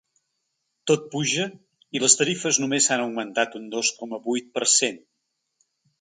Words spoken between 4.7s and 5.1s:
cent.